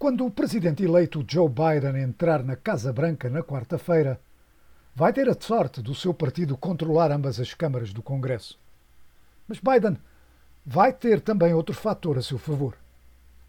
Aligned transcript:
Quando 0.00 0.24
o 0.24 0.30
presidente 0.30 0.82
eleito 0.82 1.22
Joe 1.28 1.46
Biden 1.46 2.02
entrar 2.02 2.42
na 2.42 2.56
Casa 2.56 2.90
Branca 2.90 3.28
na 3.28 3.42
quarta-feira, 3.42 4.18
vai 4.94 5.12
ter 5.12 5.28
a 5.28 5.36
sorte 5.38 5.82
do 5.82 5.94
seu 5.94 6.14
partido 6.14 6.56
controlar 6.56 7.12
ambas 7.12 7.38
as 7.38 7.52
câmaras 7.52 7.92
do 7.92 8.02
Congresso. 8.02 8.58
Mas 9.46 9.58
Biden 9.58 9.98
vai 10.64 10.90
ter 10.90 11.20
também 11.20 11.52
outro 11.52 11.74
fator 11.74 12.16
a 12.16 12.22
seu 12.22 12.38
favor. 12.38 12.78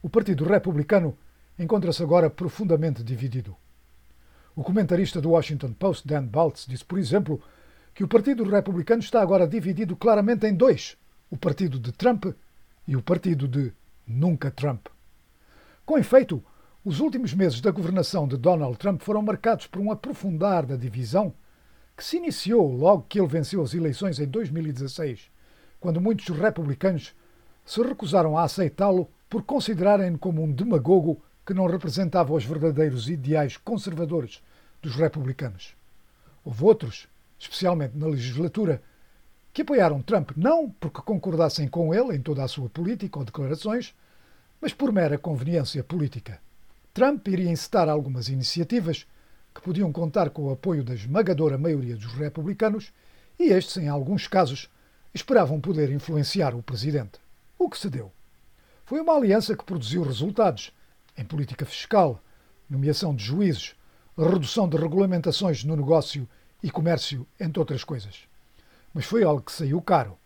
O 0.03 0.09
Partido 0.09 0.43
Republicano 0.43 1.17
encontra-se 1.57 2.03
agora 2.03 2.29
profundamente 2.29 3.01
dividido. 3.01 3.55
O 4.53 4.61
comentarista 4.61 5.21
do 5.21 5.29
Washington 5.29 5.71
Post, 5.71 6.05
Dan 6.05 6.25
Baltz, 6.25 6.65
disse, 6.67 6.83
por 6.83 6.99
exemplo, 6.99 7.41
que 7.95 8.03
o 8.03 8.09
Partido 8.09 8.43
Republicano 8.43 9.01
está 9.01 9.21
agora 9.21 9.47
dividido 9.47 9.95
claramente 9.95 10.45
em 10.45 10.53
dois: 10.53 10.97
o 11.29 11.37
Partido 11.37 11.79
de 11.79 11.93
Trump 11.93 12.25
e 12.85 12.97
o 12.97 13.01
Partido 13.01 13.47
de 13.47 13.71
Nunca 14.05 14.51
Trump. 14.51 14.87
Com 15.85 15.97
efeito, 15.97 16.43
os 16.85 16.99
últimos 16.99 17.33
meses 17.33 17.59
da 17.59 17.71
governação 17.71 18.27
de 18.27 18.37
Donald 18.37 18.77
Trump 18.77 19.01
foram 19.01 19.21
marcados 19.21 19.67
por 19.67 19.81
um 19.81 19.91
aprofundar 19.91 20.65
da 20.65 20.75
divisão 20.75 21.33
que 21.97 22.03
se 22.03 22.17
iniciou 22.17 22.71
logo 22.75 23.05
que 23.07 23.19
ele 23.19 23.27
venceu 23.27 23.61
as 23.61 23.73
eleições 23.73 24.19
em 24.19 24.27
2016, 24.27 25.29
quando 25.79 26.01
muitos 26.01 26.27
republicanos 26.29 27.13
se 27.65 27.81
recusaram 27.81 28.37
a 28.37 28.43
aceitá-lo 28.43 29.09
por 29.29 29.43
considerarem-no 29.43 30.17
como 30.17 30.43
um 30.43 30.51
demagogo 30.51 31.21
que 31.45 31.53
não 31.53 31.67
representava 31.67 32.33
os 32.33 32.45
verdadeiros 32.45 33.09
ideais 33.09 33.57
conservadores 33.57 34.41
dos 34.81 34.95
republicanos. 34.95 35.75
Houve 36.43 36.63
outros, 36.63 37.07
especialmente 37.37 37.97
na 37.97 38.07
legislatura, 38.07 38.81
que 39.53 39.61
apoiaram 39.61 40.01
Trump 40.01 40.31
não 40.35 40.69
porque 40.69 41.01
concordassem 41.01 41.67
com 41.67 41.93
ele 41.93 42.15
em 42.15 42.21
toda 42.21 42.43
a 42.43 42.47
sua 42.47 42.69
política 42.69 43.19
ou 43.19 43.25
declarações, 43.25 43.93
mas 44.61 44.73
por 44.73 44.91
mera 44.91 45.17
conveniência 45.17 45.83
política. 45.83 46.39
Trump 46.93 47.27
iria 47.27 47.49
incitar 47.49 47.89
algumas 47.89 48.29
iniciativas 48.29 49.07
que 49.53 49.61
podiam 49.61 49.91
contar 49.91 50.29
com 50.29 50.43
o 50.43 50.51
apoio 50.51 50.83
da 50.83 50.93
esmagadora 50.93 51.57
maioria 51.57 51.95
dos 51.95 52.13
republicanos 52.13 52.93
e 53.39 53.45
estes, 53.45 53.77
em 53.77 53.87
alguns 53.87 54.27
casos, 54.27 54.69
esperavam 55.13 55.59
poder 55.59 55.91
influenciar 55.91 56.53
o 56.55 56.61
presidente. 56.61 57.19
O 57.57 57.69
que 57.69 57.77
se 57.77 57.89
deu? 57.89 58.11
Foi 58.85 59.01
uma 59.01 59.15
aliança 59.15 59.55
que 59.55 59.63
produziu 59.63 60.03
resultados 60.03 60.71
em 61.17 61.25
política 61.25 61.65
fiscal, 61.65 62.21
nomeação 62.69 63.15
de 63.15 63.23
juízes, 63.23 63.75
redução 64.17 64.67
de 64.67 64.77
regulamentações 64.77 65.63
no 65.63 65.75
negócio 65.75 66.27
e 66.61 66.69
comércio, 66.69 67.25
entre 67.39 67.59
outras 67.59 67.83
coisas. 67.83 68.21
Mas 68.93 69.05
foi 69.05 69.23
algo 69.23 69.41
que 69.41 69.51
saiu 69.51 69.81
caro. 69.81 70.17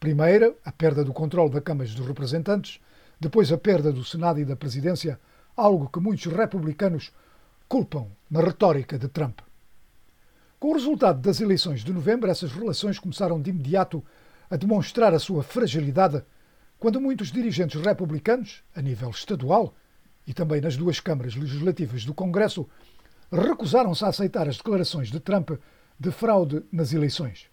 Primeiro, 0.00 0.56
a 0.64 0.72
perda 0.72 1.04
do 1.04 1.12
controle 1.12 1.50
da 1.50 1.60
Câmara 1.60 1.88
dos 1.88 2.06
Representantes, 2.06 2.80
depois 3.22 3.52
a 3.52 3.56
perda 3.56 3.92
do 3.92 4.04
Senado 4.04 4.40
e 4.40 4.44
da 4.44 4.56
Presidência, 4.56 5.16
algo 5.56 5.88
que 5.88 6.00
muitos 6.00 6.26
republicanos 6.26 7.12
culpam 7.68 8.08
na 8.28 8.40
retórica 8.40 8.98
de 8.98 9.06
Trump. 9.06 9.38
Com 10.58 10.70
o 10.70 10.72
resultado 10.72 11.20
das 11.20 11.40
eleições 11.40 11.84
de 11.84 11.92
novembro, 11.92 12.28
essas 12.28 12.50
relações 12.50 12.98
começaram 12.98 13.40
de 13.40 13.50
imediato 13.50 14.04
a 14.50 14.56
demonstrar 14.56 15.14
a 15.14 15.20
sua 15.20 15.44
fragilidade 15.44 16.20
quando 16.80 17.00
muitos 17.00 17.30
dirigentes 17.30 17.80
republicanos, 17.80 18.64
a 18.74 18.82
nível 18.82 19.10
estadual 19.10 19.72
e 20.26 20.34
também 20.34 20.60
nas 20.60 20.76
duas 20.76 20.98
câmaras 20.98 21.36
legislativas 21.36 22.04
do 22.04 22.12
Congresso, 22.12 22.68
recusaram-se 23.30 24.04
a 24.04 24.08
aceitar 24.08 24.48
as 24.48 24.56
declarações 24.56 25.12
de 25.12 25.20
Trump 25.20 25.52
de 25.96 26.10
fraude 26.10 26.64
nas 26.72 26.92
eleições. 26.92 27.46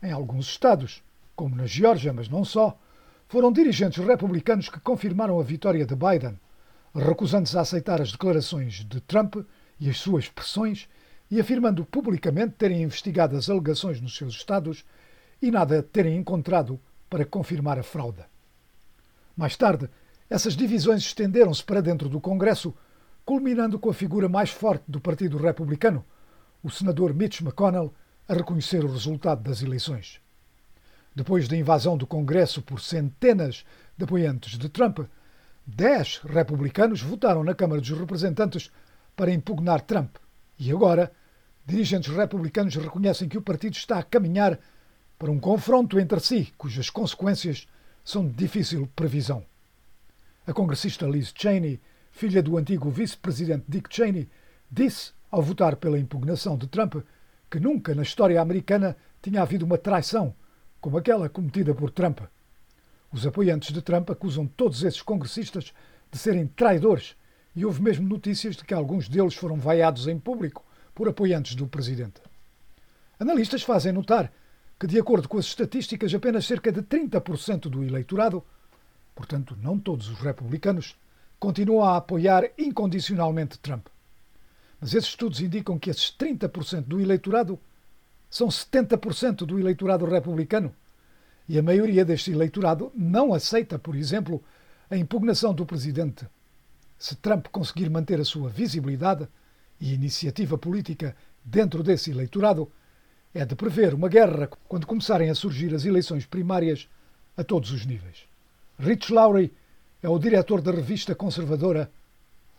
Em 0.00 0.12
alguns 0.12 0.46
estados, 0.46 1.02
como 1.34 1.56
na 1.56 1.66
Geórgia, 1.66 2.12
mas 2.12 2.28
não 2.28 2.44
só, 2.44 2.78
foram 3.28 3.52
dirigentes 3.52 4.04
republicanos 4.04 4.68
que 4.68 4.80
confirmaram 4.80 5.38
a 5.40 5.42
vitória 5.42 5.84
de 5.84 5.94
Biden, 5.94 6.38
recusando-se 6.94 7.56
a 7.56 7.62
aceitar 7.62 8.00
as 8.00 8.12
declarações 8.12 8.84
de 8.84 9.00
Trump 9.00 9.36
e 9.80 9.90
as 9.90 9.98
suas 9.98 10.28
pressões 10.28 10.88
e 11.30 11.40
afirmando 11.40 11.84
publicamente 11.84 12.54
terem 12.56 12.82
investigado 12.82 13.36
as 13.36 13.48
alegações 13.48 14.00
nos 14.00 14.16
seus 14.16 14.34
estados 14.34 14.84
e 15.42 15.50
nada 15.50 15.82
terem 15.82 16.16
encontrado 16.16 16.78
para 17.10 17.24
confirmar 17.24 17.78
a 17.78 17.82
fraude. 17.82 18.22
Mais 19.36 19.56
tarde, 19.56 19.88
essas 20.30 20.54
divisões 20.56 21.02
estenderam-se 21.02 21.62
para 21.62 21.80
dentro 21.80 22.08
do 22.08 22.20
Congresso, 22.20 22.74
culminando 23.24 23.78
com 23.78 23.90
a 23.90 23.94
figura 23.94 24.28
mais 24.28 24.50
forte 24.50 24.84
do 24.86 25.00
Partido 25.00 25.36
Republicano, 25.38 26.04
o 26.62 26.70
senador 26.70 27.12
Mitch 27.12 27.40
McConnell, 27.40 27.92
a 28.28 28.34
reconhecer 28.34 28.84
o 28.84 28.92
resultado 28.92 29.42
das 29.42 29.62
eleições. 29.62 30.20
Depois 31.14 31.46
da 31.46 31.56
invasão 31.56 31.96
do 31.96 32.06
Congresso 32.06 32.60
por 32.60 32.80
centenas 32.80 33.64
de 33.96 34.04
apoiantes 34.04 34.58
de 34.58 34.68
Trump, 34.68 35.00
dez 35.64 36.20
republicanos 36.24 37.00
votaram 37.00 37.44
na 37.44 37.54
Câmara 37.54 37.80
dos 37.80 37.90
Representantes 37.90 38.70
para 39.14 39.32
impugnar 39.32 39.80
Trump. 39.82 40.16
E 40.58 40.72
agora, 40.72 41.12
dirigentes 41.64 42.12
republicanos 42.12 42.74
reconhecem 42.74 43.28
que 43.28 43.38
o 43.38 43.42
partido 43.42 43.74
está 43.74 43.98
a 43.98 44.02
caminhar 44.02 44.58
para 45.16 45.30
um 45.30 45.38
confronto 45.38 46.00
entre 46.00 46.18
si, 46.18 46.52
cujas 46.58 46.90
consequências 46.90 47.68
são 48.04 48.26
de 48.26 48.34
difícil 48.34 48.88
previsão. 48.96 49.44
A 50.46 50.52
congressista 50.52 51.06
Liz 51.06 51.32
Cheney, 51.34 51.80
filha 52.10 52.42
do 52.42 52.58
antigo 52.58 52.90
vice-presidente 52.90 53.64
Dick 53.68 53.88
Cheney, 53.94 54.28
disse, 54.70 55.12
ao 55.30 55.40
votar 55.40 55.76
pela 55.76 55.98
impugnação 55.98 56.58
de 56.58 56.66
Trump, 56.66 56.96
que 57.48 57.60
nunca 57.60 57.94
na 57.94 58.02
história 58.02 58.40
americana 58.40 58.96
tinha 59.22 59.42
havido 59.42 59.64
uma 59.64 59.78
traição 59.78 60.34
como 60.84 60.98
aquela 60.98 61.30
cometida 61.30 61.74
por 61.74 61.90
Trump. 61.90 62.18
Os 63.10 63.26
apoiantes 63.26 63.72
de 63.72 63.80
Trump 63.80 64.10
acusam 64.10 64.46
todos 64.46 64.82
esses 64.82 65.00
congressistas 65.00 65.72
de 66.12 66.18
serem 66.18 66.46
traidores 66.46 67.16
e 67.56 67.64
houve 67.64 67.80
mesmo 67.80 68.06
notícias 68.06 68.54
de 68.54 68.64
que 68.64 68.74
alguns 68.74 69.08
deles 69.08 69.34
foram 69.34 69.56
vaiados 69.56 70.06
em 70.08 70.18
público 70.18 70.62
por 70.94 71.08
apoiantes 71.08 71.54
do 71.54 71.66
presidente. 71.66 72.20
Analistas 73.18 73.62
fazem 73.62 73.94
notar 73.94 74.30
que, 74.78 74.86
de 74.86 75.00
acordo 75.00 75.26
com 75.26 75.38
as 75.38 75.46
estatísticas, 75.46 76.12
apenas 76.12 76.44
cerca 76.44 76.70
de 76.70 76.82
30% 76.82 77.70
do 77.70 77.82
eleitorado, 77.82 78.44
portanto 79.14 79.56
não 79.62 79.78
todos 79.78 80.10
os 80.10 80.18
republicanos, 80.18 80.98
continuam 81.40 81.82
a 81.82 81.96
apoiar 81.96 82.50
incondicionalmente 82.58 83.58
Trump. 83.58 83.86
Mas 84.78 84.92
esses 84.92 85.08
estudos 85.08 85.40
indicam 85.40 85.78
que 85.78 85.88
esses 85.88 86.14
30% 86.14 86.82
do 86.82 87.00
eleitorado 87.00 87.58
são 88.34 88.48
70% 88.48 89.46
do 89.46 89.60
eleitorado 89.60 90.04
republicano. 90.04 90.74
E 91.48 91.56
a 91.56 91.62
maioria 91.62 92.04
deste 92.04 92.32
eleitorado 92.32 92.90
não 92.92 93.32
aceita, 93.32 93.78
por 93.78 93.94
exemplo, 93.94 94.42
a 94.90 94.96
impugnação 94.96 95.54
do 95.54 95.64
presidente. 95.64 96.26
Se 96.98 97.14
Trump 97.14 97.46
conseguir 97.52 97.88
manter 97.88 98.18
a 98.18 98.24
sua 98.24 98.48
visibilidade 98.48 99.28
e 99.80 99.94
iniciativa 99.94 100.58
política 100.58 101.14
dentro 101.44 101.80
desse 101.80 102.10
eleitorado, 102.10 102.68
é 103.32 103.44
de 103.44 103.54
prever 103.54 103.94
uma 103.94 104.08
guerra 104.08 104.50
quando 104.66 104.84
começarem 104.84 105.30
a 105.30 105.34
surgir 105.36 105.72
as 105.72 105.84
eleições 105.84 106.26
primárias 106.26 106.88
a 107.36 107.44
todos 107.44 107.70
os 107.70 107.86
níveis. 107.86 108.26
Rich 108.80 109.12
Lowry 109.12 109.54
é 110.02 110.08
o 110.08 110.18
diretor 110.18 110.60
da 110.60 110.72
revista 110.72 111.14
conservadora 111.14 111.88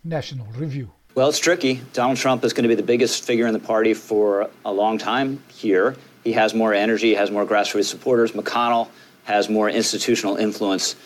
National 0.02 0.48
Review. 0.52 0.90
Well, 1.16 1.30
it's 1.30 1.40
tricky. 1.40 1.80
Donald 1.94 2.18
Trump 2.18 2.44
is 2.44 2.52
going 2.52 2.64
to 2.64 2.68
be 2.68 2.76
the 2.76 2.84
biggest 2.84 3.24
figure 3.24 3.48
in 3.48 3.54
the 3.54 3.66
party 3.66 3.94
for 3.94 4.50
a 4.66 4.74
long 4.74 4.98
time 4.98 5.42
here. 5.48 5.96
He 6.26 6.34
has 6.34 6.54
more 6.54 6.74
energy, 6.74 7.16
has 7.16 7.32
more 7.32 7.46
grassroots 7.46 7.86
supporters. 7.86 8.34
McConnell 8.34 8.90
has 9.24 9.48
more 9.48 9.70
institutional 9.70 10.36
influence. 10.36 10.98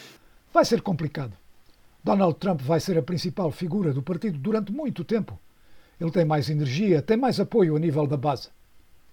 Vai 0.51 0.65
ser 0.65 0.81
complicado. 0.81 1.33
Donald 2.03 2.39
Trump 2.39 2.59
vai 2.61 2.79
ser 2.79 2.97
a 2.97 3.03
principal 3.03 3.51
figura 3.51 3.93
do 3.93 4.01
partido 4.01 4.39
durante 4.39 4.71
muito 4.71 5.03
tempo. 5.03 5.39
Ele 6.01 6.09
tem 6.09 6.25
mais 6.25 6.49
energia, 6.49 7.03
tem 7.03 7.15
mais 7.15 7.39
apoio 7.39 7.75
a 7.75 7.79
nível 7.79 8.07
da 8.07 8.17
base. 8.17 8.49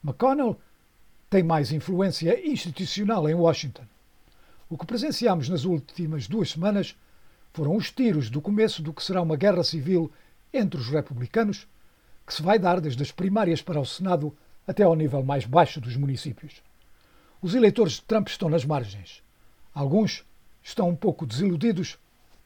McConnell 0.03 0.57
tem 1.29 1.43
mais 1.43 1.73
influência 1.73 2.41
institucional 2.43 3.29
em 3.29 3.35
Washington. 3.35 3.85
O 4.71 4.79
que 4.79 4.87
presenciamos 4.87 5.51
nas 5.51 5.67
últimas 5.67 6.27
duas 6.27 6.53
semanas 6.53 6.97
foram 7.53 7.77
os 7.77 7.91
tiros 7.91 8.31
do 8.31 8.41
começo 8.41 8.83
do 8.83 8.95
que 8.95 9.05
será 9.05 9.21
uma 9.21 9.37
guerra 9.37 9.63
civil 9.63 10.11
entre 10.53 10.81
os 10.81 10.89
republicanos, 10.89 11.67
que 12.27 12.35
se 12.35 12.43
vai 12.43 12.59
dar 12.59 12.81
desde 12.81 13.03
as 13.03 13.13
primárias 13.13 13.63
para 13.63 13.81
o 13.81 13.87
Senado 13.87 14.37
até 14.67 14.83
ao 14.83 14.97
nível 14.97 15.23
mais 15.23 15.45
baixo 15.45 15.81
dos 15.81 15.97
municípios. 15.97 16.55
Os 17.41 17.55
eleitores 17.55 17.95
de 17.95 18.03
Trump 18.03 18.29
estão 18.29 18.49
nas 18.49 18.65
margens. 18.65 19.23
Alguns 19.75 20.25
estão 20.63 20.89
um 20.89 20.97
pouco 20.97 21.27
desiludidos, 21.27 21.99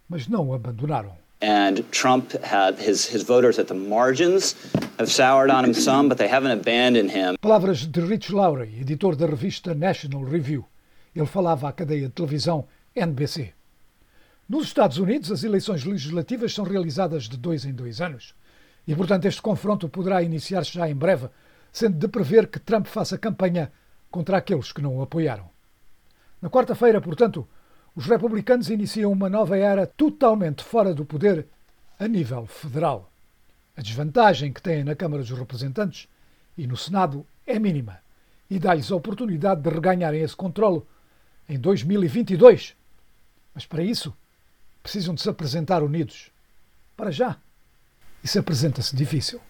mas 0.08 0.26
não 0.26 0.48
o 0.48 0.54
abandonaram. 0.54 1.16
And 1.42 1.82
Trump 1.90 2.34
had 2.42 2.78
his, 2.78 3.06
his 3.06 3.22
voters 3.22 3.58
at 3.58 3.68
the 3.68 3.74
margins 3.74 4.54
have 4.98 5.10
soured 5.10 5.50
on 5.50 5.64
him 5.64 5.72
some, 5.72 6.08
but 6.08 6.18
they 6.18 6.28
haven't 6.28 6.52
abandoned 6.52 7.10
him. 7.10 7.36
Palavras 7.40 7.86
de 7.86 8.00
Rich 8.00 8.30
Lowry, 8.30 8.78
editor 8.80 9.16
da 9.16 9.26
revista 9.26 9.72
National 9.74 10.24
Review. 10.24 10.66
Ele 11.16 11.26
falava 11.26 11.68
à 11.68 11.72
cadeia 11.72 12.08
de 12.08 12.12
televisão 12.12 12.66
NBC. 12.94 13.54
Nos 14.50 14.64
Estados 14.64 14.98
Unidos, 14.98 15.30
as 15.30 15.44
eleições 15.44 15.84
legislativas 15.84 16.52
são 16.52 16.64
realizadas 16.64 17.28
de 17.28 17.36
dois 17.36 17.64
em 17.64 17.72
dois 17.72 18.00
anos. 18.00 18.34
E, 18.84 18.96
portanto, 18.96 19.26
este 19.26 19.40
confronto 19.40 19.88
poderá 19.88 20.24
iniciar-se 20.24 20.72
já 20.72 20.90
em 20.90 20.94
breve, 20.96 21.28
sendo 21.70 21.96
de 21.96 22.08
prever 22.08 22.48
que 22.48 22.58
Trump 22.58 22.86
faça 22.86 23.16
campanha 23.16 23.70
contra 24.10 24.36
aqueles 24.36 24.72
que 24.72 24.82
não 24.82 24.96
o 24.96 25.02
apoiaram. 25.02 25.48
Na 26.42 26.50
quarta-feira, 26.50 27.00
portanto, 27.00 27.46
os 27.94 28.06
republicanos 28.06 28.68
iniciam 28.70 29.12
uma 29.12 29.28
nova 29.28 29.56
era 29.56 29.86
totalmente 29.86 30.64
fora 30.64 30.92
do 30.92 31.04
poder 31.04 31.46
a 31.96 32.08
nível 32.08 32.44
federal. 32.44 33.08
A 33.76 33.82
desvantagem 33.82 34.52
que 34.52 34.60
têm 34.60 34.82
na 34.82 34.96
Câmara 34.96 35.22
dos 35.22 35.30
Representantes 35.30 36.08
e 36.58 36.66
no 36.66 36.76
Senado 36.76 37.24
é 37.46 37.56
mínima 37.56 38.00
e 38.50 38.58
dá-lhes 38.58 38.90
a 38.90 38.96
oportunidade 38.96 39.62
de 39.62 39.70
reganharem 39.70 40.22
esse 40.22 40.34
controlo 40.34 40.84
em 41.48 41.56
2022. 41.56 42.74
Mas 43.54 43.64
para 43.64 43.84
isso 43.84 44.12
precisam 44.82 45.14
de 45.14 45.22
se 45.22 45.28
apresentar 45.28 45.82
unidos. 45.82 46.30
Para 46.96 47.10
já. 47.10 47.36
Isso 48.22 48.38
apresenta-se 48.38 48.94
difícil. 48.94 49.40